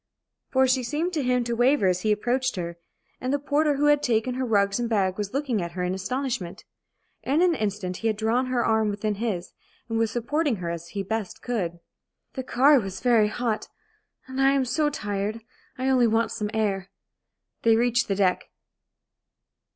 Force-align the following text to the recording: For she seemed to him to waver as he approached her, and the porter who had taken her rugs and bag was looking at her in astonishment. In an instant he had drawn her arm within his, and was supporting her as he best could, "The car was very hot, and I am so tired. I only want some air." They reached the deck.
For 0.49 0.65
she 0.65 0.81
seemed 0.81 1.13
to 1.13 1.21
him 1.21 1.43
to 1.43 1.53
waver 1.55 1.85
as 1.85 2.01
he 2.01 2.11
approached 2.11 2.55
her, 2.55 2.79
and 3.19 3.31
the 3.31 3.37
porter 3.37 3.75
who 3.75 3.85
had 3.85 4.01
taken 4.01 4.33
her 4.33 4.45
rugs 4.45 4.79
and 4.79 4.89
bag 4.89 5.15
was 5.15 5.31
looking 5.31 5.61
at 5.61 5.73
her 5.73 5.83
in 5.83 5.93
astonishment. 5.93 6.65
In 7.21 7.39
an 7.43 7.53
instant 7.53 7.97
he 7.97 8.07
had 8.07 8.17
drawn 8.17 8.47
her 8.47 8.65
arm 8.65 8.89
within 8.89 9.13
his, 9.13 9.53
and 9.87 9.99
was 9.99 10.09
supporting 10.09 10.55
her 10.55 10.71
as 10.71 10.87
he 10.87 11.03
best 11.03 11.43
could, 11.43 11.81
"The 12.33 12.41
car 12.41 12.79
was 12.79 12.99
very 12.99 13.27
hot, 13.27 13.69
and 14.25 14.41
I 14.41 14.53
am 14.53 14.65
so 14.65 14.89
tired. 14.89 15.41
I 15.77 15.87
only 15.87 16.07
want 16.07 16.31
some 16.31 16.49
air." 16.51 16.89
They 17.61 17.75
reached 17.75 18.07
the 18.07 18.15
deck. 18.15 18.49